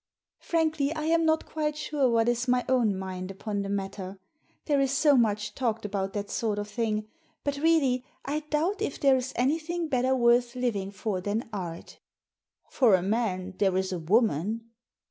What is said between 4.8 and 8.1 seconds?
is so much talked about that sort of thing. But really